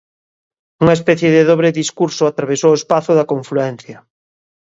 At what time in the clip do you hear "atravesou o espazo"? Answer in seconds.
2.25-3.11